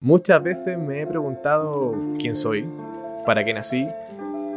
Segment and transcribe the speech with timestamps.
[0.00, 2.68] Muchas veces me he preguntado quién soy,
[3.24, 3.86] para qué nací,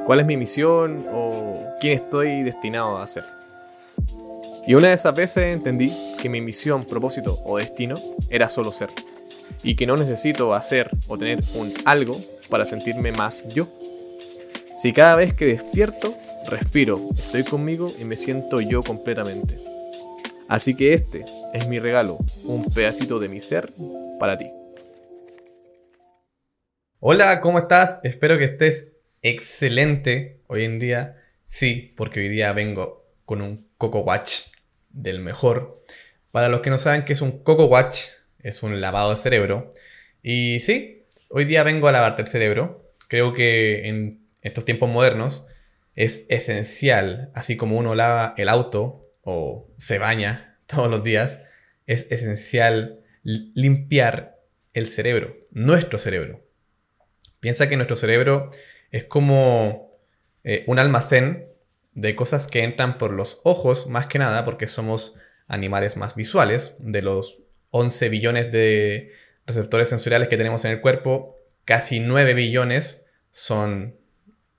[0.05, 3.23] cuál es mi misión o quién estoy destinado a ser.
[4.67, 7.95] Y una de esas veces entendí que mi misión, propósito o destino
[8.29, 8.89] era solo ser.
[9.63, 12.17] Y que no necesito hacer o tener un algo
[12.49, 13.69] para sentirme más yo.
[14.75, 16.15] Si cada vez que despierto,
[16.49, 19.57] respiro, estoy conmigo y me siento yo completamente.
[20.49, 23.69] Así que este es mi regalo, un pedacito de mi ser
[24.19, 24.58] para ti.
[27.01, 28.01] Hola, ¿cómo estás?
[28.03, 31.15] Espero que estés excelente hoy en día.
[31.45, 34.47] Sí, porque hoy día vengo con un Coco Watch
[34.89, 35.81] del mejor.
[36.31, 37.99] Para los que no saben qué es un Coco Watch,
[38.39, 39.71] es un lavado de cerebro.
[40.21, 42.91] Y sí, hoy día vengo a lavarte el cerebro.
[43.07, 45.47] Creo que en estos tiempos modernos
[45.95, 51.45] es esencial, así como uno lava el auto o se baña todos los días,
[51.87, 54.41] es esencial limpiar
[54.73, 56.48] el cerebro, nuestro cerebro.
[57.39, 58.47] Piensa que nuestro cerebro
[58.91, 59.97] es como
[60.43, 61.47] eh, un almacén
[61.93, 65.15] de cosas que entran por los ojos, más que nada, porque somos
[65.47, 66.75] animales más visuales.
[66.79, 67.39] De los
[67.71, 69.13] 11 billones de
[69.45, 73.95] receptores sensoriales que tenemos en el cuerpo, casi 9 billones son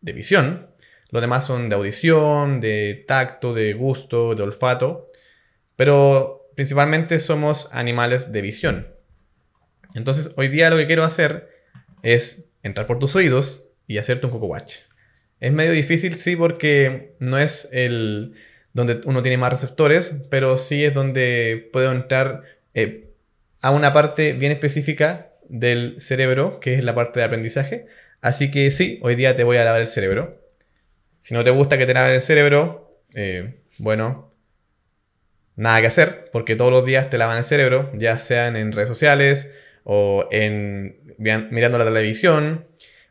[0.00, 0.70] de visión.
[1.10, 5.06] Los demás son de audición, de tacto, de gusto, de olfato.
[5.76, 8.94] Pero principalmente somos animales de visión.
[9.94, 11.49] Entonces, hoy día lo que quiero hacer
[12.02, 14.76] es entrar por tus oídos y hacerte un Coco Watch.
[15.40, 18.34] Es medio difícil, sí, porque no es el
[18.72, 23.10] donde uno tiene más receptores, pero sí es donde puedo entrar eh,
[23.60, 27.86] a una parte bien específica del cerebro, que es la parte de aprendizaje.
[28.20, 30.40] Así que sí, hoy día te voy a lavar el cerebro.
[31.20, 34.32] Si no te gusta que te laven el cerebro, eh, bueno,
[35.56, 38.88] nada que hacer, porque todos los días te lavan el cerebro, ya sean en redes
[38.88, 39.50] sociales
[39.84, 42.66] o en mirando la televisión,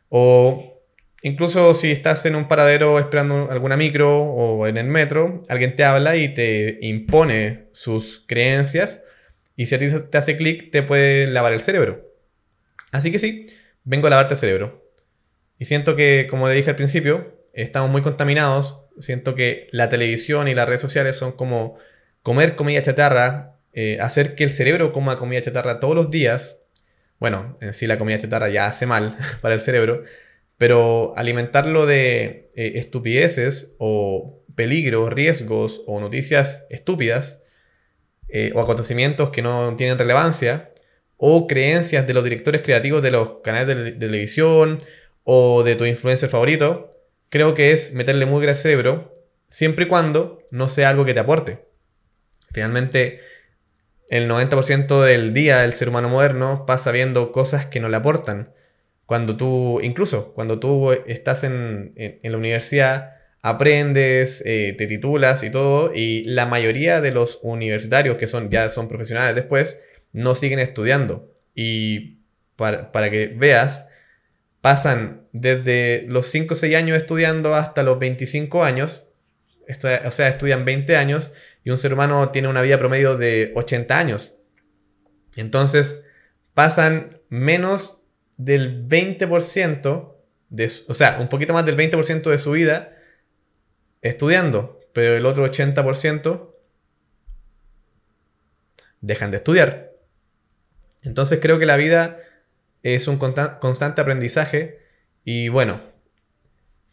[0.08, 0.82] o
[1.22, 5.84] incluso si estás en un paradero esperando alguna micro o en el metro, alguien te
[5.84, 9.04] habla y te impone sus creencias,
[9.56, 12.08] y si a ti te hace clic, te puede lavar el cerebro.
[12.92, 13.46] Así que sí,
[13.84, 14.90] vengo a lavarte el cerebro.
[15.58, 18.80] Y siento que, como le dije al principio, estamos muy contaminados.
[18.98, 21.76] Siento que la televisión y las redes sociales son como
[22.22, 26.62] comer comida chatarra, eh, hacer que el cerebro coma comida chatarra todos los días,
[27.18, 30.04] bueno, en sí la comida chatarra ya hace mal para el cerebro,
[30.58, 37.42] pero alimentarlo de eh, estupideces o peligros, riesgos o noticias estúpidas
[38.28, 40.72] eh, o acontecimientos que no tienen relevancia
[41.16, 44.78] o creencias de los directores creativos de los canales de, televisión
[45.24, 46.96] o de tu influencer favorito,
[47.28, 49.12] creo que es meterle muy al cerebro
[49.48, 51.64] siempre y cuando no sea algo que te aporte.
[52.52, 53.20] Finalmente,
[54.10, 58.52] el 90% del día el ser humano moderno pasa viendo cosas que no le aportan.
[59.06, 65.94] Cuando tú, incluso cuando tú estás en, la universidad, aprendes, eh, te titulas y todo,
[65.94, 69.80] y la mayoría de los universitarios que son, ya son profesionales después,
[70.12, 71.32] no siguen estudiando.
[71.54, 72.18] Y
[72.56, 73.90] para, que veas,
[74.60, 79.06] pasan desde los 5 o 6 años estudiando hasta los 25 años,
[80.04, 81.32] o sea, estudian 20 años,
[81.64, 84.34] y un ser humano tiene una vida promedio de 80 años.
[85.36, 86.04] Entonces,
[86.54, 88.04] pasan menos
[88.36, 90.14] del 20%,
[90.48, 92.96] de, o sea, un poquito más del 20% de su vida
[94.02, 96.54] estudiando, pero el otro 80%
[99.00, 99.92] dejan de estudiar.
[101.02, 102.18] Entonces creo que la vida
[102.82, 104.80] es un constante aprendizaje
[105.24, 105.82] y bueno,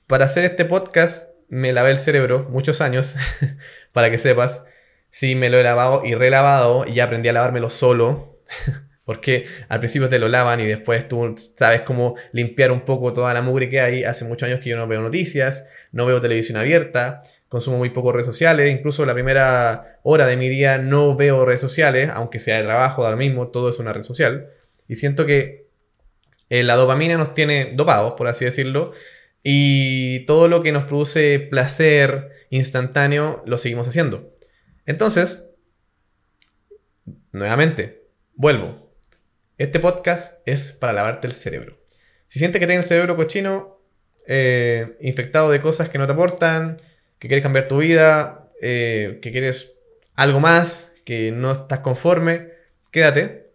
[0.06, 3.16] para hacer este podcast me lavé el cerebro muchos años
[3.94, 4.66] para que sepas.
[5.10, 8.40] Sí, me lo he lavado y relavado y ya aprendí a lavármelo solo.
[9.08, 13.34] Porque al principio te lo lavan y después tú sabes cómo limpiar un poco toda
[13.34, 14.04] la mugre que hay.
[14.04, 18.12] Hace muchos años que yo no veo noticias, no veo televisión abierta, consumo muy poco
[18.12, 18.70] redes sociales.
[18.70, 23.06] Incluso la primera hora de mi día no veo redes sociales, aunque sea de trabajo,
[23.06, 24.50] ahora mismo, todo es una red social.
[24.90, 25.68] Y siento que
[26.50, 28.92] eh, la dopamina nos tiene dopados, por así decirlo.
[29.42, 34.34] Y todo lo que nos produce placer, instantáneo, lo seguimos haciendo.
[34.86, 35.52] Entonces,
[37.32, 38.94] nuevamente, vuelvo.
[39.58, 41.78] Este podcast es para lavarte el cerebro.
[42.26, 43.82] Si sientes que tienes el cerebro cochino,
[44.28, 46.82] eh, infectado de cosas que no te aportan,
[47.20, 49.78] que quieres cambiar tu vida, eh, que quieres
[50.16, 52.50] algo más, que no estás conforme,
[52.92, 53.52] quédate.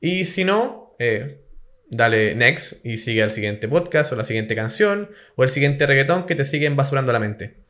[0.00, 1.42] Y si no, eh,
[1.88, 6.26] dale next y sigue al siguiente podcast o la siguiente canción o el siguiente reggaetón
[6.26, 7.62] que te siguen basurando la mente.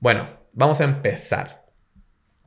[0.00, 1.66] Bueno, vamos a empezar.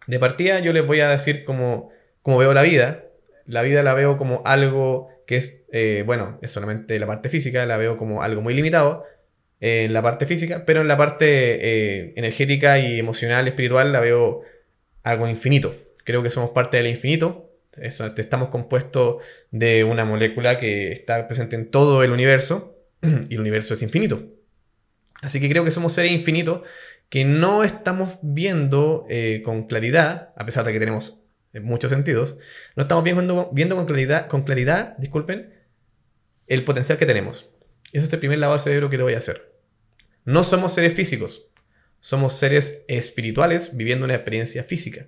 [0.07, 1.91] De partida yo les voy a decir cómo,
[2.25, 3.05] veo la vida.
[3.45, 7.65] La vida la veo como algo que es, eh, bueno, es solamente la parte física,
[7.67, 9.05] la veo como algo muy limitado
[9.59, 14.41] en la parte física, pero en la parte eh, energética y emocional, espiritual, la veo
[15.03, 15.75] algo infinito.
[16.03, 17.51] Creo que somos parte del infinito.
[17.77, 19.17] estamos compuestos
[19.51, 22.77] de una molécula que está presente en todo el universo
[23.29, 24.23] y el universo es infinito.
[25.21, 26.63] Así que creo que somos seres infinitos
[27.13, 31.21] que no estamos viendo eh, con claridad, a pesar de que tenemos
[31.53, 32.39] en muchos sentidos,
[32.75, 35.53] no estamos viendo, viendo con, claridad, con claridad, disculpen,
[36.47, 37.51] el potencial que tenemos.
[37.91, 39.53] Ese es el primer lavado de cerebro que le voy a hacer.
[40.25, 41.45] No somos seres físicos,
[41.99, 45.05] somos seres espirituales viviendo una experiencia física.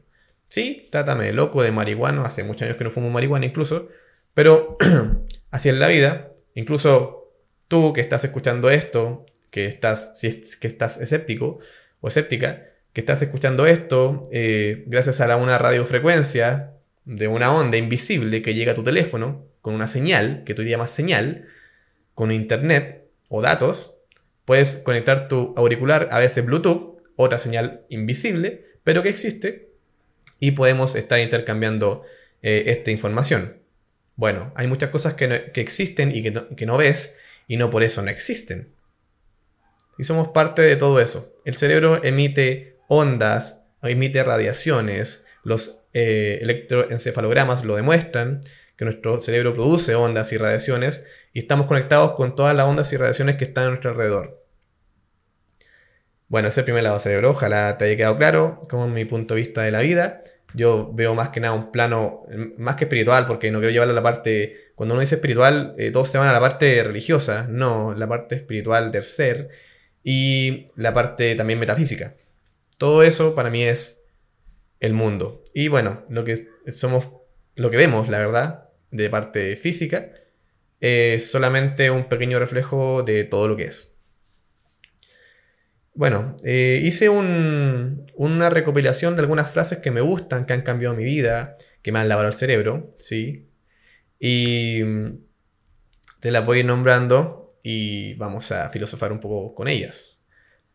[0.48, 3.90] Sí, trátame de loco, de marihuana, hace muchos años que no fumo marihuana incluso,
[4.36, 4.78] pero
[5.50, 6.34] así es la vida.
[6.54, 7.32] Incluso
[7.68, 11.62] tú que estás escuchando esto, que estás, si es que estás escéptico
[12.06, 16.74] o escéptica, que estás escuchando esto eh, gracias a una radiofrecuencia
[17.04, 20.92] de una onda invisible que llega a tu teléfono con una señal, que tú llamas
[20.92, 21.48] señal,
[22.14, 23.98] con internet o datos,
[24.46, 29.72] puedes conectar tu auricular, a veces Bluetooth, otra señal invisible, pero que existe,
[30.40, 32.04] y podemos estar intercambiando
[32.44, 33.58] eh, esta información.
[34.16, 37.18] Bueno, hay muchas cosas que, existen y que no ves,
[37.48, 38.76] y no por eso no existen.
[39.98, 41.35] Y somos parte de todo eso.
[41.46, 48.42] El cerebro emite ondas, emite radiaciones, los eh, electroencefalogramas lo demuestran,
[48.76, 52.98] que nuestro cerebro produce ondas y radiaciones y estamos conectados con todas las ondas y
[52.98, 54.44] radiaciones que están a nuestro alrededor.
[56.30, 59.36] Bueno, ese es el primer lado cerebro, ojalá te haya quedado claro como mi punto
[59.36, 60.24] de vista de la vida.
[60.56, 62.26] Yo veo más que nada un plano
[62.58, 65.92] más que espiritual, porque no quiero llevarlo a la parte, cuando uno dice espiritual, eh,
[65.92, 69.50] todos se van a la parte religiosa, no, la parte espiritual del ser
[70.08, 72.16] y la parte también metafísica.
[72.78, 74.04] Todo eso para mí es
[74.80, 75.44] el mundo.
[75.54, 77.08] Y bueno, lo que somos,
[77.56, 80.12] lo que vemos, la verdad, de parte física,
[80.80, 83.96] es solamente un pequeño reflejo de todo lo que es.
[85.96, 91.04] Bueno, eh, hice una recopilación de algunas frases que me gustan, que han cambiado mi
[91.04, 93.50] vida, que me han lavado el cerebro, ¿sí?
[94.20, 94.84] Y
[96.20, 100.20] te las voy nombrando y vamos a filosofar un poco con ellas.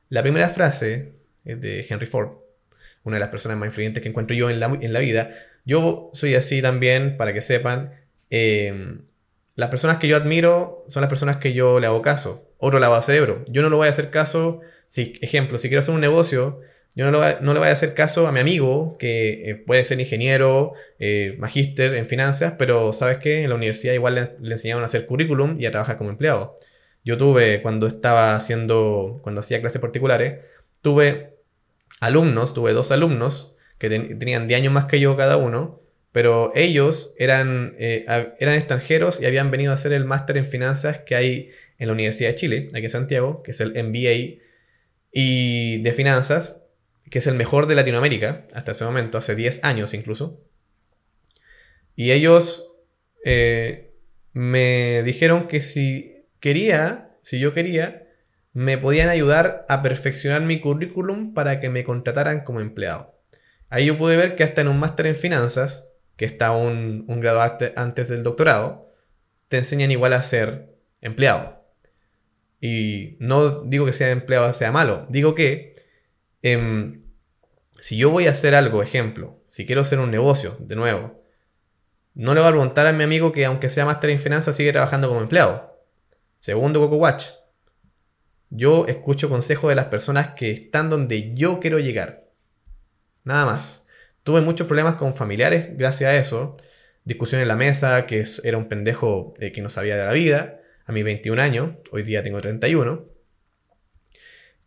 [0.08, 1.12] La primera frase
[1.44, 2.30] de Henry Ford,
[3.04, 5.30] una de las personas más influyentes que encuentro yo en la, vida.
[5.64, 7.94] Yo soy así también, para que sepan.
[8.28, 9.02] Em,
[9.54, 12.50] las personas que yo admiro son las personas que yo le hago caso.
[12.58, 13.44] Otro lavado cerebro.
[13.46, 16.60] Yo no lo voy a hacer caso, si, ejemplo, si quiero hacer un negocio,
[16.96, 20.00] yo no, no le voy a hacer caso a mi amigo, que eh, puede ser
[20.00, 24.82] ingeniero, eh, magíster en finanzas, pero sabes que en la universidad igual le, le, enseñaron
[24.82, 26.58] a hacer currículum y a trabajar como empleado.
[27.04, 30.40] Yo tuve, cuando estaba haciendo, cuando hacía clases particulares,
[30.82, 31.36] tuve
[32.00, 35.80] alumnos, tuve dos alumnos que tenían 10 años más que yo cada uno,
[36.12, 38.04] pero ellos eran, eh,
[38.38, 41.94] eran extranjeros y habían venido a hacer el máster en finanzas que hay en la
[41.94, 44.42] Universidad de Chile, aquí en Santiago, que es el MBA
[45.12, 46.64] y de finanzas,
[47.10, 50.42] que es el mejor de Latinoamérica hasta ese momento, hace 10 años incluso.
[51.96, 52.72] Y ellos
[53.24, 53.92] eh,
[54.32, 56.09] me dijeron que si
[56.40, 58.08] quería, si yo quería,
[58.52, 63.20] me podían ayudar a perfeccionar mi currículum para que me contrataran como empleado.
[63.68, 67.40] Ahí yo pude ver que hasta en un máster en finanzas, que está un, grado
[67.76, 68.92] antes del doctorado,
[69.48, 71.64] te enseñan igual a ser empleado.
[72.60, 75.76] Y no digo que sea empleado sea malo, digo que
[76.42, 77.04] em,
[77.80, 81.22] si yo voy a hacer algo, ejemplo, si quiero hacer un negocio, de nuevo,
[82.14, 84.72] no le voy a preguntar a mi amigo que aunque sea máster en finanzas sigue
[84.72, 85.69] trabajando como empleado.
[86.40, 87.26] Segundo Coco Watch,
[88.48, 92.30] yo escucho consejos de las personas que están donde yo quiero llegar.
[93.24, 93.86] Nada más.
[94.22, 96.56] Tuve muchos problemas con familiares gracias a eso.
[97.04, 100.60] Discusión en la mesa, que era un pendejo eh, que no sabía de la vida.
[100.86, 103.06] A mis 21 años, hoy día tengo 31.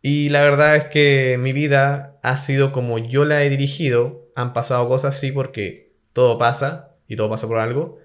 [0.00, 4.30] Y la verdad es que mi vida ha sido como yo la he dirigido.
[4.36, 7.98] Han pasado cosas así porque todo pasa y todo pasa por algo.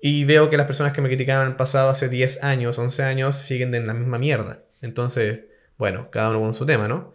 [0.00, 3.02] Y veo que las personas que me criticaban en el pasado hace 10 años, 11
[3.02, 4.62] años, siguen en la misma mierda.
[4.80, 5.40] Entonces,
[5.76, 7.14] bueno, cada uno con su tema, ¿no?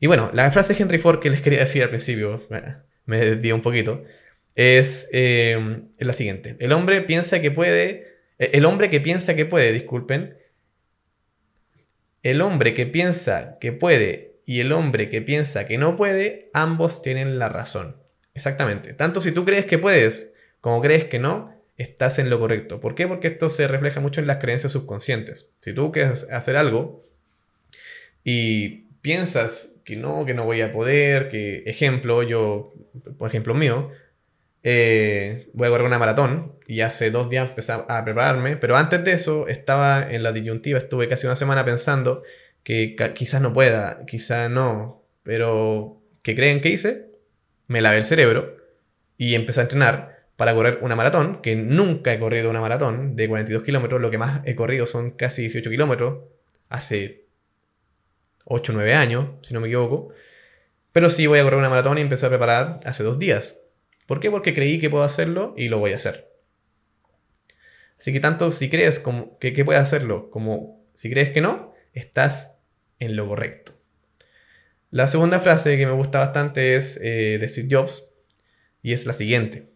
[0.00, 2.42] Y bueno, la frase de Henry Ford que les quería decir al principio,
[3.04, 4.04] me desvío un poquito,
[4.54, 6.56] es, eh, la siguiente.
[6.60, 10.38] El hombre piensa que puede, eh, el hombre que piensa que puede, disculpen,
[12.22, 17.02] el hombre que piensa que puede y el hombre que piensa que no puede, ambos
[17.02, 17.96] tienen la razón.
[18.34, 18.94] Exactamente.
[18.94, 22.80] Tanto si tú crees que puedes como crees que no, estás en lo correcto.
[22.80, 23.08] ¿Por qué?
[23.08, 25.50] Porque esto se refleja mucho en las creencias subconscientes.
[25.60, 27.04] Si tú quieres hacer algo
[28.22, 32.72] y piensas que no, que no voy a poder, que ejemplo, yo,
[33.18, 33.90] por ejemplo mío,
[34.62, 39.04] eh, voy a correr una maratón y hace dos días empecé a prepararme, pero antes
[39.04, 42.22] de eso estaba en la disyuntiva, estuve casi una semana pensando
[42.62, 47.10] que quizás no pueda, quizás no, pero ¿qué creen que hice?
[47.66, 48.56] Me lavé el cerebro
[49.18, 53.28] y empecé a entrenar para correr una maratón, que nunca he corrido una maratón de
[53.28, 56.24] 42 kilómetros, lo que más he corrido son casi 18 kilómetros,
[56.68, 57.26] hace
[58.44, 60.08] 8 o 9 años, si no me equivoco.
[60.92, 63.60] Pero sí voy a correr una maratón y empecé a preparar hace dos días.
[64.06, 64.30] ¿Por qué?
[64.30, 66.30] Porque creí que puedo hacerlo y lo voy a hacer.
[67.98, 69.02] Así que tanto si crees
[69.40, 72.60] que, que puedes hacerlo como si crees que no, estás
[72.98, 73.72] en lo correcto.
[74.90, 78.10] La segunda frase que me gusta bastante es eh, de Steve Jobs
[78.82, 79.73] y es la siguiente.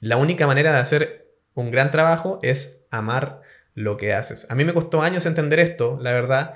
[0.00, 3.40] La única manera de hacer un gran trabajo es amar
[3.74, 4.46] lo que haces.
[4.50, 6.54] A mí me costó años entender esto, la verdad.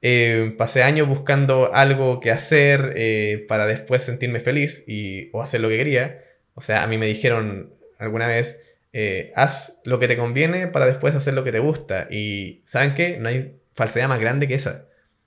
[0.00, 5.60] Eh, pasé años buscando algo que hacer eh, para después sentirme feliz y, o hacer
[5.60, 6.24] lo que quería.
[6.54, 10.86] O sea, a mí me dijeron alguna vez, eh, haz lo que te conviene para
[10.86, 12.08] después hacer lo que te gusta.
[12.10, 13.18] Y ¿saben qué?
[13.18, 14.86] No hay falsedad más grande que esa.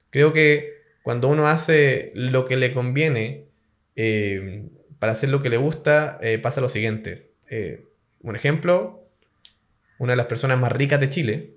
[0.10, 3.46] Creo que cuando uno hace lo que le conviene
[5.00, 7.35] para hacer lo que le gusta, pasa lo siguiente.
[8.22, 9.08] Un ejemplo,
[9.98, 11.54] una de las personas más ricas de Chile,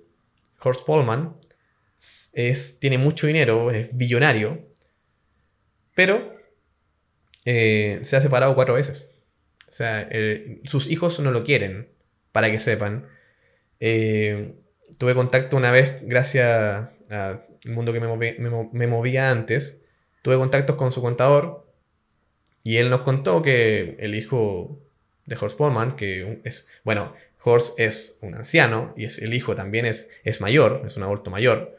[0.61, 1.35] Horst Polman,
[2.33, 4.65] es, tiene mucho dinero, es billonario,
[5.95, 6.35] pero
[7.45, 9.09] eh, se ha separado cuatro veces.
[9.67, 11.89] O sea, eh, sus hijos no lo quieren,
[12.31, 13.07] para que sepan.
[13.79, 14.55] Eh,
[14.97, 19.83] tuve contacto una vez, gracias al mundo que me, movía antes,
[20.21, 21.67] tuve contactos con su contador
[22.63, 24.79] y él nos contó que el hijo
[25.29, 29.85] de Horst Polman, que es, bueno, Horst es un anciano y es, el hijo también
[29.85, 31.77] es, es mayor, es un adulto mayor,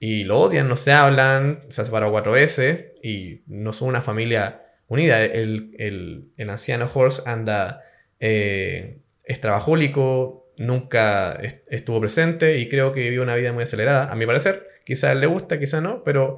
[0.00, 4.02] y lo odian, no se hablan, se ha separado cuatro veces y no son una
[4.02, 5.24] familia unida.
[5.24, 7.82] El, anciano Horst anda,
[8.20, 14.14] eh, es trabajólico, nunca estuvo presente y creo que vivió una vida muy acelerada, a
[14.14, 14.68] mi parecer.
[14.84, 16.36] Quizás le gusta, quizás no, pero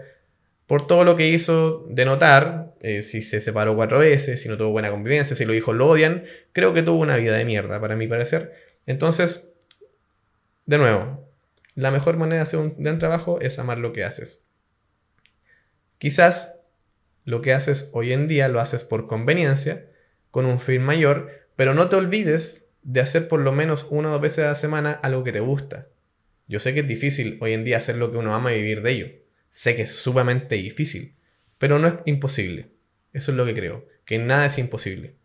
[0.70, 4.56] por todo lo que hizo de notar, eh, si se separó cuatro veces, si no
[4.56, 7.80] tuvo buena convivencia, si los hijos lo odian, creo que tuvo una vida de mierda,
[7.80, 8.54] para mi parecer.
[8.86, 9.50] Entonces,
[10.66, 11.28] de nuevo,
[11.74, 14.44] la mejor manera de hacer un gran trabajo es amar lo que haces.
[15.98, 16.60] Quizás
[17.24, 19.86] lo que haces hoy en día lo haces por conveniencia,
[20.30, 24.12] con un fin mayor, pero no te olvides de hacer por lo menos una o
[24.12, 25.88] dos veces a la semana algo que te gusta.
[26.46, 28.82] Yo sé que es difícil hoy en día hacer lo que uno ama y vivir
[28.82, 29.19] de ello.
[29.50, 31.16] Sé que es sumamente difícil,
[31.58, 32.70] pero no es imposible.
[33.12, 35.16] Eso es lo que creo, que nada es imposible.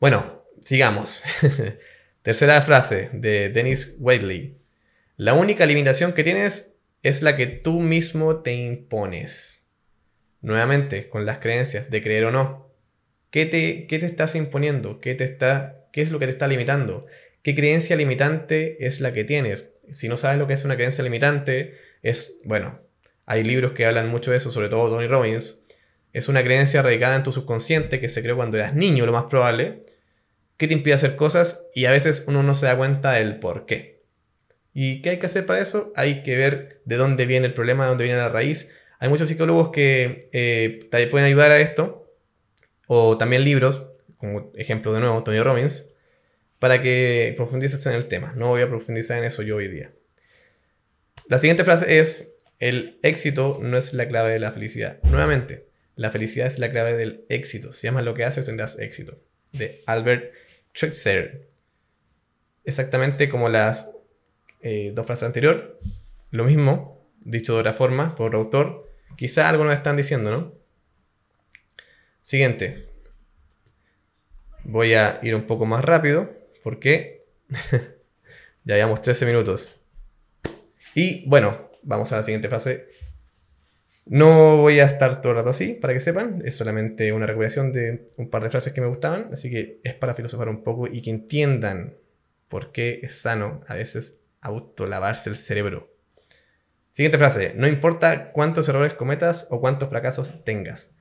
[0.00, 1.24] Bueno, sigamos.
[2.22, 4.56] Tercera frase de Dennis Wadley.
[5.16, 9.68] La única limitación que tienes es la que tú mismo te impones.
[10.40, 12.70] Nuevamente, con las creencias de creer o no.
[13.30, 15.00] ¿Qué te, te estás imponiendo?
[15.00, 17.06] ¿Qué, te está, ¿Qué es lo que te está limitando?
[17.42, 19.70] ¿Qué creencia limitante es la que tienes?
[19.90, 22.80] Si no sabes lo que es una creencia limitante, es, bueno,
[23.26, 25.64] hay libros que hablan mucho de eso, sobre todo Tony Robbins.
[26.12, 29.24] Es una creencia radicada en tu subconsciente que se creó cuando eras niño, lo más
[29.24, 29.84] probable,
[30.56, 33.66] qué te impide hacer cosas y a veces uno no se da cuenta del por
[33.66, 34.02] qué.
[34.74, 35.92] ¿Y qué hay que hacer para eso?
[35.96, 38.70] Hay que ver de dónde viene el problema, de dónde viene la raíz.
[38.98, 42.12] Hay muchos psicólogos que eh, te pueden ayudar a esto,
[42.86, 43.86] o también libros,
[44.16, 45.88] como ejemplo de nuevo, Tony Robbins,
[46.58, 48.32] para que profundices en el tema.
[48.36, 49.92] No voy a profundizar en eso yo hoy día.
[51.28, 54.98] La siguiente frase es, el éxito no es la clave de la felicidad.
[55.02, 57.74] Nuevamente, la felicidad es la clave del éxito.
[57.74, 59.18] Si amas lo que haces, tendrás éxito.
[59.52, 60.32] De Albert
[60.74, 61.48] Schweitzer.
[62.64, 63.92] Exactamente como las
[64.62, 65.64] eh, dos frases anteriores.
[66.30, 68.90] Lo mismo, dicho de otra forma, por autor.
[69.16, 70.54] Quizá algo nos están diciendo, ¿no?
[72.22, 72.88] Siguiente.
[74.64, 76.30] Voy a ir un poco más rápido
[76.62, 77.26] porque
[78.64, 79.82] ya llevamos 13 minutos.
[80.94, 82.88] Y bueno, vamos a la siguiente frase
[84.10, 86.40] no voy a estar todo el rato así, para que sepan.
[86.44, 89.28] Es solamente una recopilación de un par de frases que me gustaban.
[89.32, 91.94] Así que es para filosofar un poco y que entiendan
[92.48, 95.90] por qué es sano a veces autolavarse el cerebro.
[96.90, 97.52] Siguiente frase.
[97.54, 100.94] No importa cuántos errores cometas o cuántos fracasos tengas.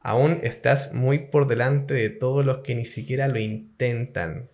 [0.00, 4.50] Aún estás muy por delante de todos los que ni siquiera lo intentan.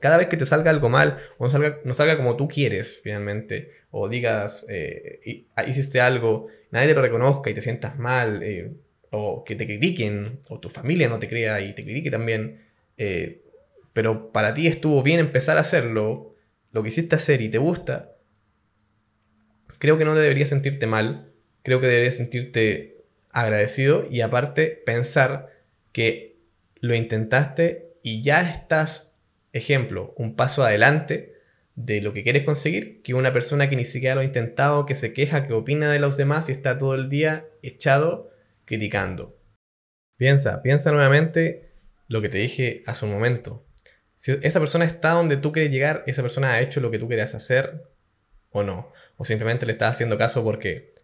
[0.00, 3.72] Cada vez que te salga algo mal o salga, no salga como tú quieres finalmente,
[3.90, 8.72] o digas, eh, hiciste algo nadie te lo reconozca y te sientas mal, eh,
[9.10, 12.62] o que te critiquen, o tu familia no te crea y te critique también,
[12.96, 13.42] eh,
[13.92, 16.34] pero para ti estuvo bien empezar a hacerlo,
[16.72, 18.16] lo que hiciste hacer y te gusta,
[19.78, 22.98] creo que no deberías sentirte mal, creo que deberías sentirte
[23.30, 25.50] agradecido y aparte pensar
[25.92, 26.36] que
[26.80, 29.16] lo intentaste y ya estás,
[29.52, 31.34] ejemplo, un paso adelante
[31.78, 34.96] de lo que quieres conseguir que una persona que ni siquiera lo ha intentado, que
[34.96, 38.32] se queja, que opina de los demás y está todo el día echado
[38.64, 39.38] criticando.
[40.16, 41.70] Piensa, piensa nuevamente
[42.08, 43.64] lo que te dije hace un momento.
[44.16, 47.06] Si esa persona está donde tú quieres llegar, esa persona ha hecho lo que tú
[47.06, 47.84] querías hacer
[48.50, 48.92] o no.
[49.16, 50.96] O simplemente le estás haciendo caso porque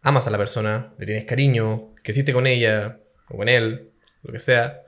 [0.00, 3.90] amas a la persona, le tienes cariño, que hiciste con ella o con él,
[4.22, 4.82] lo que sea.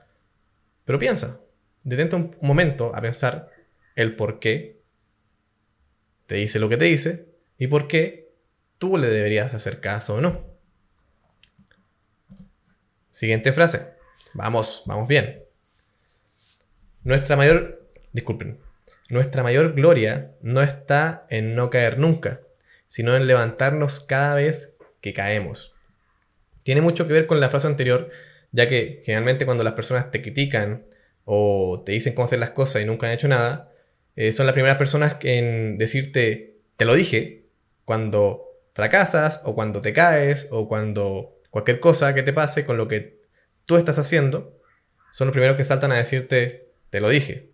[0.85, 1.41] Pero piensa,
[1.83, 3.49] detente un momento a pensar
[3.97, 4.84] el por qué
[6.27, 7.27] te dice lo que te dice
[7.57, 8.31] y por qué
[8.77, 10.45] tú le deberías hacer caso o no.
[13.11, 13.93] Siguiente frase.
[14.33, 15.43] Vamos, vamos bien.
[17.03, 18.59] Nuestra mayor, disculpen,
[19.09, 22.41] nuestra mayor gloria no está en no caer nunca,
[22.87, 25.75] sino en levantarnos cada vez que caemos.
[26.63, 28.09] Tiene mucho que ver con la frase anterior,
[28.51, 30.85] ya que generalmente cuando las personas te critican
[31.23, 33.71] o te dicen cómo hacer las cosas y nunca han hecho nada,
[34.15, 37.45] eh, son las primeras personas en decirte, te lo dije,
[37.83, 42.87] cuando fracasas o cuando te caes o cuando cualquier cosa que te pase con lo
[42.87, 43.21] que
[43.65, 44.59] tú estás haciendo,
[45.11, 47.51] son los primeros que saltan a decirte, te lo dije.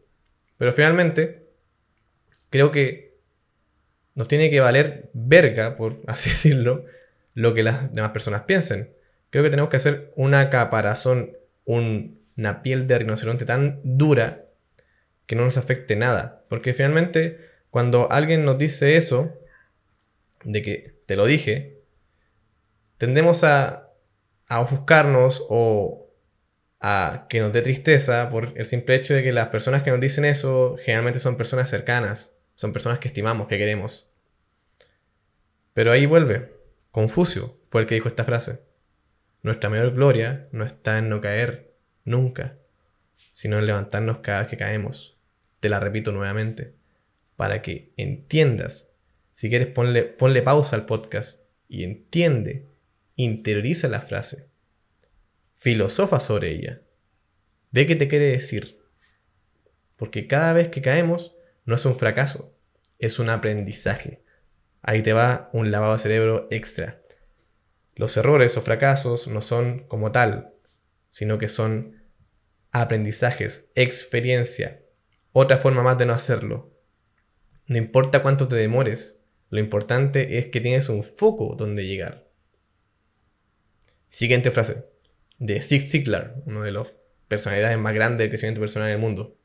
[0.57, 1.47] Pero finalmente,
[2.49, 3.15] creo que
[4.15, 6.85] nos tiene que valer verga, por así decirlo,
[7.33, 8.93] lo que las demás personas piensen.
[9.29, 14.40] Creo que tenemos que hacer una caparazón, una piel de rinoceronte tan dura
[15.31, 16.43] que no nos afecte nada.
[16.49, 19.39] Porque finalmente, cuando alguien nos dice eso,
[20.43, 21.85] de que te lo dije,
[22.97, 23.93] tendemos a,
[24.49, 26.13] a ofuscarnos o
[26.81, 30.01] a que nos dé tristeza por el simple hecho de que las personas que nos
[30.01, 34.11] dicen eso generalmente son personas cercanas, son personas que estimamos, que queremos.
[35.73, 36.51] Pero ahí vuelve.
[36.91, 38.59] Confucio fue el que dijo esta frase.
[39.43, 41.73] Nuestra mayor gloria no está en no caer
[42.03, 42.57] nunca,
[43.31, 45.20] sino en levantarnos cada vez que caemos
[45.61, 46.73] te la repito nuevamente,
[47.37, 48.91] para que entiendas.
[49.31, 52.67] Si quieres, ponle, ponle pausa al podcast y entiende,
[53.15, 54.49] interioriza la frase,
[55.55, 56.81] filosofa sobre ella,
[57.71, 58.81] ve qué te quiere decir.
[59.95, 62.57] Porque cada vez que caemos no es un fracaso,
[62.97, 64.23] es un aprendizaje.
[64.81, 67.01] Ahí te va un lavado de cerebro extra.
[67.95, 70.55] Los errores o fracasos no son como tal,
[71.11, 72.01] sino que son
[72.71, 74.80] aprendizajes, experiencia,
[75.33, 76.71] otra forma más de no hacerlo.
[77.67, 82.27] No importa cuánto te demores, lo importante es que tienes un foco donde llegar.
[84.09, 84.85] Siguiente frase,
[85.39, 86.93] de Zig Ziglar, uno de los
[87.27, 89.37] personalidades más grandes del crecimiento personal en el mundo.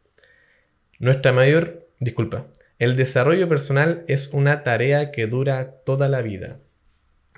[0.99, 6.59] Nuestra mayor, disculpa, el desarrollo personal es una tarea que dura toda la vida.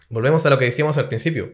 [0.08, 1.52] Volvemos a lo que decíamos al principio,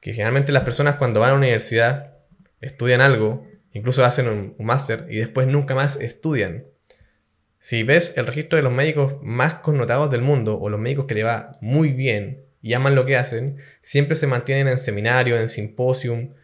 [0.00, 2.16] que generalmente las personas cuando van a la universidad
[2.60, 6.64] estudian algo Incluso hacen un, máster y después nunca más estudian.
[7.58, 11.14] Si ves el registro de los médicos más connotados del mundo o los médicos que
[11.14, 15.48] le va muy bien y aman lo que hacen, siempre se mantienen en seminario, en
[15.48, 16.34] simposium,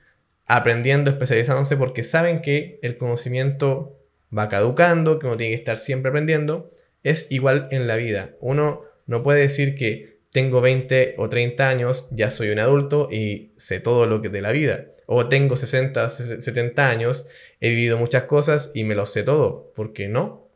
[0.47, 3.99] aprendiendo, especializándose porque saben que el conocimiento
[4.37, 6.73] va caducando, que uno tiene que estar siempre aprendiendo.
[7.03, 8.31] Es igual en la vida.
[8.41, 13.53] Uno no puede decir que tengo 20 o 30 años, ya soy un adulto y
[13.57, 17.27] sé todo lo que de la vida o tengo 60, 70 años,
[17.61, 19.73] he vivido muchas cosas y me lo sé todo.
[19.75, 20.51] ¿Por qué no?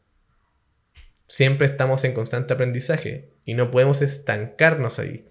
[1.27, 5.25] Siempre estamos en constante aprendizaje y no podemos estancarnos ahí.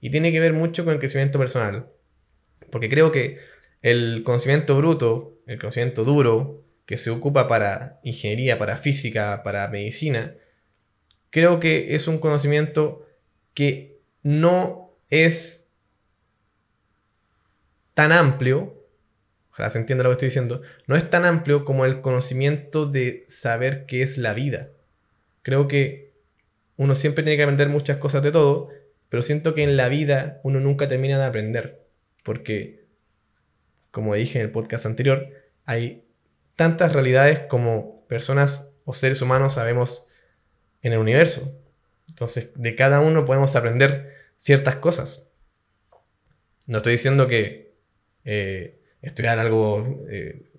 [0.00, 1.86] Y tiene que ver mucho con el crecimiento personal.
[2.72, 3.38] Porque creo que
[3.80, 10.34] el conocimiento bruto, el conocimiento duro, que se ocupa para ingeniería, para física, para medicina,
[11.30, 13.06] creo que es un conocimiento
[13.54, 15.63] que no es
[17.94, 18.84] tan amplio,
[19.50, 23.24] ojalá se entienda lo que estoy diciendo, no es tan amplio como el conocimiento de
[23.28, 24.70] saber qué es la vida.
[25.42, 26.12] Creo que
[26.76, 28.68] uno siempre tiene que aprender muchas cosas de todo,
[29.08, 31.86] pero siento que en la vida uno nunca termina de aprender,
[32.24, 32.84] porque,
[33.90, 35.28] como dije en el podcast anterior,
[35.64, 36.04] hay
[36.56, 40.06] tantas realidades como personas o seres humanos sabemos
[40.82, 41.56] en el universo.
[42.08, 45.28] Entonces, de cada uno podemos aprender ciertas cosas.
[46.66, 47.63] No estoy diciendo que
[48.24, 50.50] eh, estudiar algo, eh,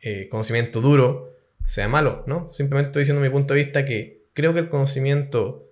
[0.00, 2.50] eh, conocimiento duro, sea malo, ¿no?
[2.50, 5.66] Simplemente estoy diciendo mi punto de vista que creo que el conocimiento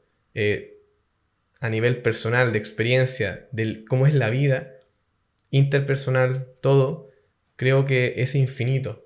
[1.60, 4.74] a nivel personal, de experiencia, de cómo es la vida,
[5.50, 7.10] interpersonal, todo,
[7.56, 9.04] creo que es infinito.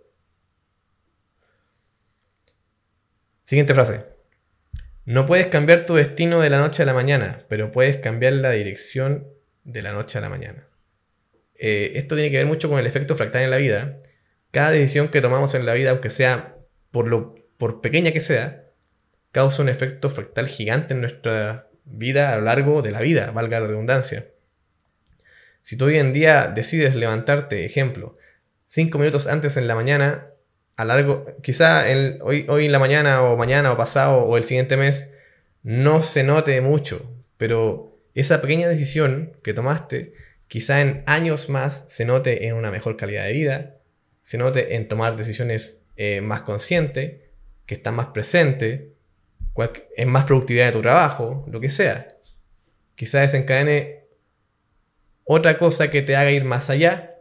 [3.45, 4.05] Siguiente frase.
[5.05, 8.51] No puedes cambiar tu destino de la noche a la mañana, pero puedes cambiar la
[8.51, 9.27] dirección
[9.65, 10.69] de la noche a la mañana.
[11.65, 13.97] Eh, esto tiene que ver mucho con el efecto fractal en la vida,
[14.51, 16.57] Cada decisión que tomamos en la vida, aunque sea
[16.91, 18.65] por, lo, por pequeña que sea,
[19.31, 23.61] causa un efecto fractal gigante en nuestra vida a lo largo de la vida, valga
[23.61, 24.27] la redundancia.
[25.61, 28.19] Si tú hoy en día decides levantarte, ejemplo,
[28.67, 30.31] cinco minutos antes en la mañana,
[30.77, 31.85] a largo, quizá
[32.23, 35.13] hoy, hoy en la mañana o mañana o pasado o el siguiente mes,
[35.63, 40.15] no se note mucho, pero esa pequeña decisión que tomaste,
[40.53, 43.77] quizá en años más se note en una mejor calidad de vida,
[44.21, 47.23] se note en tomar decisiones eh, más conscientes,
[47.65, 48.83] que están más presentes,
[49.97, 52.19] en más productividad de tu trabajo, lo que sea.
[52.95, 54.05] Quizá desencadene
[55.25, 57.15] otra cosa que te haga ir más allá,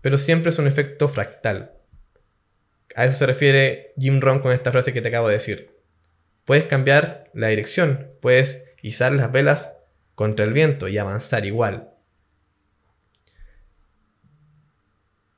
[0.00, 1.72] pero siempre es un efecto fractal.
[2.94, 5.80] A eso se refiere Jim Rohn con esta frase que te acabo de decir.
[6.44, 9.78] Puedes cambiar la dirección, puedes izar las velas
[10.14, 11.89] contra el viento y avanzar igual.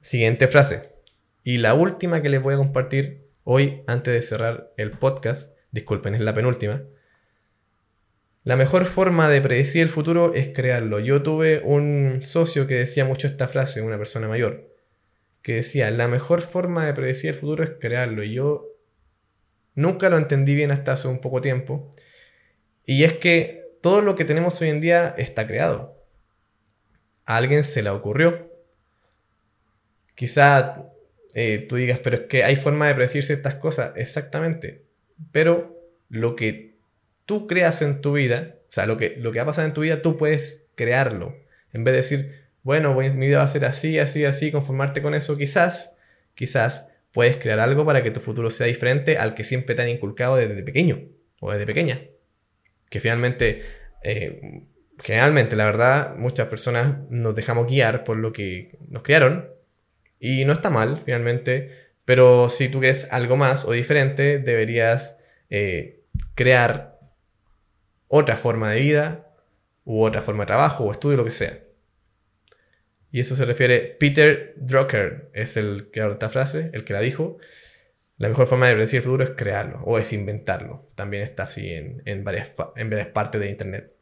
[0.03, 0.91] Siguiente frase.
[1.45, 6.17] Y la última que les voy a compartir hoy antes de cerrar el podcast, disculpen,
[6.17, 6.83] es la penúltima.
[8.43, 10.99] La mejor forma de predecir el futuro es crearlo.
[10.99, 14.75] Yo tuve un socio que decía mucho esta frase, una persona mayor,
[15.41, 18.25] que decía, la mejor forma de predecir el futuro es crearlo.
[18.25, 18.73] Y yo
[19.77, 21.95] nunca lo entendí bien hasta hace un poco tiempo.
[22.85, 25.97] Y es que todo lo que tenemos hoy en día está creado.
[27.25, 28.52] A alguien se le ocurrió.
[30.15, 30.93] Quizá
[31.35, 34.85] eh, tú digas, pero es que hay forma de predecir ciertas cosas, exactamente.
[35.31, 36.77] Pero lo que
[37.25, 39.73] tú creas en tu vida, o sea, lo que, lo que va a pasar en
[39.73, 41.37] tu vida, tú puedes crearlo.
[41.73, 45.15] En vez de decir, bueno, mi vida va a ser así, así, así, conformarte con
[45.15, 45.99] eso, quizás,
[46.35, 49.89] quizás puedes crear algo para que tu futuro sea diferente al que siempre te han
[49.89, 51.03] inculcado desde pequeño
[51.41, 52.03] o desde pequeña.
[52.91, 53.63] Que finalmente,
[54.03, 54.65] eh,
[55.03, 59.49] generalmente, la verdad, muchas personas nos dejamos guiar por lo que nos criaron
[60.23, 65.19] y no está mal, finalmente, pero si tú quieres algo más o diferente, deberías
[65.51, 66.05] eh,
[66.37, 67.01] crear
[68.07, 69.27] otra forma de vida,
[69.85, 71.59] u otra forma de trabajo, o estudio, lo que sea.
[73.11, 77.01] Y eso se refiere, Peter Drucker es el que de esta frase, el que la
[77.01, 77.39] dijo.
[78.17, 80.89] La mejor forma de predecir el futuro es crearlo, o es inventarlo.
[80.95, 83.93] También está así en, en, varias, en varias partes de Internet.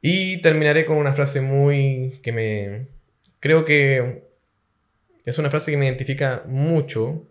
[0.00, 2.88] Y terminaré con una frase muy que me...
[3.38, 4.25] Creo que
[5.26, 7.26] es una frase que me identifica mucho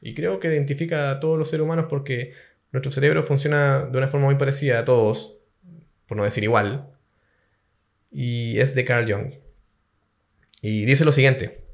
[0.00, 2.32] y creo que identifica a todos los seres humanos porque
[2.70, 5.38] nuestro cerebro funciona de una forma muy parecida a todos,
[6.06, 6.88] por no decir igual,
[8.10, 9.34] y es de Carl Jung.
[10.62, 11.64] Y dice lo siguiente,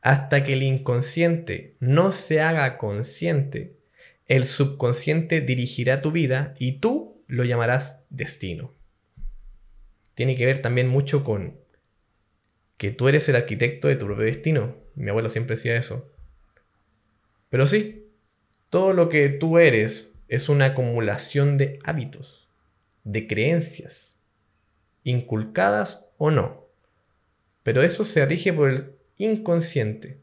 [0.00, 3.76] hasta que el inconsciente no se haga consciente,
[4.26, 8.74] el subconsciente dirigirá tu vida y tú lo llamarás destino.
[10.14, 11.59] Tiene que ver también mucho con
[12.80, 14.74] que tú eres el arquitecto de tu propio destino.
[14.94, 16.10] Mi abuelo siempre decía eso.
[17.50, 18.06] Pero sí,
[18.70, 22.48] todo lo que tú eres es una acumulación de hábitos,
[23.04, 24.18] de creencias,
[25.04, 26.68] inculcadas o no.
[27.64, 30.16] Pero eso se rige por el inconsciente,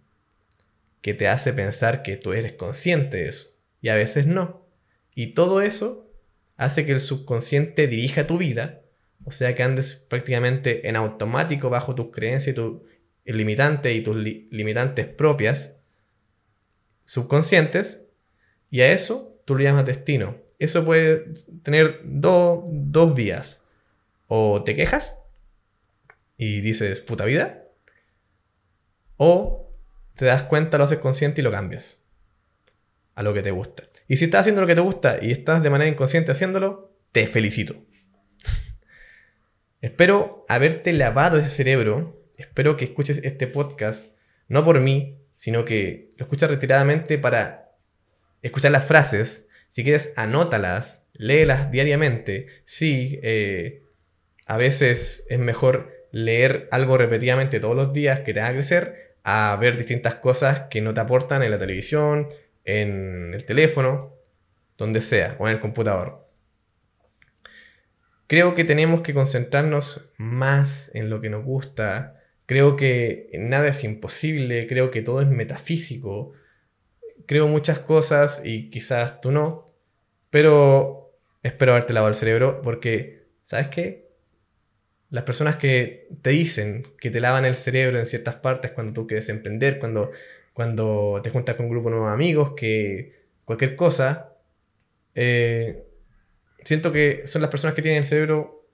[1.03, 3.51] que te hace pensar que tú eres consciente de eso,
[3.83, 4.65] y a veces no.
[5.13, 6.09] Y todo eso
[6.55, 8.81] hace que el subconsciente dirija tu vida
[9.27, 12.79] o sea que andes prácticamente en automático bajo tus creencias y tus
[13.25, 15.81] limitantes y tus limitantes propias,
[17.03, 18.07] subconscientes,
[18.71, 20.37] y a eso tú le llamas destino.
[20.59, 23.65] Eso puede tener dos vías.
[24.27, 25.19] O te quejas
[26.37, 27.65] y dices puta vida,
[29.17, 29.73] o
[30.15, 32.01] te das cuenta, lo haces consciente y lo cambias
[33.15, 33.83] a lo que te gusta.
[34.07, 37.27] Y si estás haciendo lo que te gusta y estás de manera inconsciente haciéndolo, te
[37.27, 37.75] felicito.
[39.87, 42.21] Espero haberte lavado ese cerebro.
[42.35, 44.17] Espero que escuches este podcast,
[44.49, 47.71] no por mí, sino que lo escuches retiradamente para
[48.41, 49.47] escuchar las frases.
[49.69, 52.47] Si quieres, anótalas, léelas diariamente.
[52.65, 53.83] Sí, eh,
[54.45, 59.55] a veces es mejor leer algo repetidamente todos los días que te haga crecer a
[59.55, 62.27] ver distintas cosas que no te aportan en la televisión,
[62.65, 64.13] en el teléfono,
[64.77, 66.26] donde sea, o en el computador.
[68.27, 72.21] Creo que tenemos que concentrarnos más en lo que nos gusta.
[72.45, 76.33] Creo que nada es imposible, creo que todo es metafísico.
[77.25, 79.65] Creo muchas cosas y quizás tú no,
[80.29, 81.13] pero
[81.43, 84.07] espero haberte lavado el cerebro porque, ¿sabes qué?
[85.09, 89.07] Las personas que te dicen que te lavan el cerebro en ciertas partes cuando tú
[89.07, 90.11] quieres emprender, cuando,
[90.53, 93.13] cuando te juntas con un grupo de nuevos amigos, que
[93.45, 94.33] cualquier cosa,
[95.15, 95.86] eh,
[96.67, 98.69] siento que son las personas que tienen el cerebro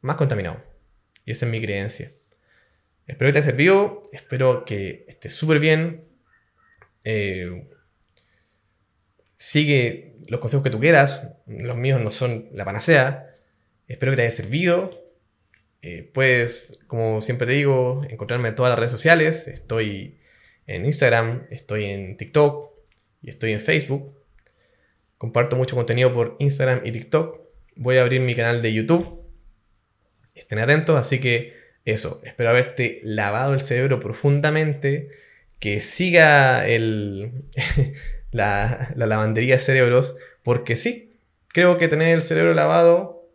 [0.00, 0.60] más contaminado.
[1.24, 2.12] Y esa es mi creencia.
[3.06, 6.08] Espero que te haya servido, espero que estés súper bien.
[7.04, 7.68] Eh,
[9.36, 13.36] sigue los consejos que tú quieras, los míos no son la panacea.
[13.86, 15.04] Espero que te haya servido.
[15.82, 19.46] Eh, puedes, como siempre te digo, encontrarme en todas las redes sociales.
[19.46, 20.18] Estoy
[20.66, 22.72] en Instagram, estoy en TikTok
[23.22, 24.25] y estoy en Facebook.
[25.18, 27.40] Comparto mucho contenido por Instagram y TikTok.
[27.76, 29.22] Voy a abrir mi canal de YouTube.
[30.34, 31.54] Estén atentos, así que
[31.86, 35.08] eso, espero haberte lavado el cerebro profundamente,
[35.60, 37.44] que siga el,
[38.32, 43.30] la, lavandería de cerebros, porque sí, creo que tener el cerebro lavado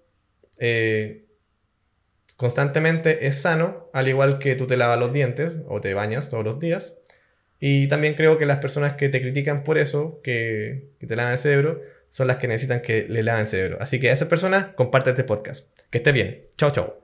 [0.57, 1.25] eh,
[2.35, 6.43] constantemente es sano, al igual que tú te lavas los dientes o te bañas todos
[6.43, 6.93] los días.
[7.63, 11.37] Y también creo que las personas que te critican por eso, que, te lavan el
[11.37, 13.77] cerebro, son las que necesitan que le laven el cerebro.
[13.79, 15.67] Así que a esas personas, comparte este podcast.
[15.91, 16.41] Que esté bien.
[16.57, 17.00] Chao, chao.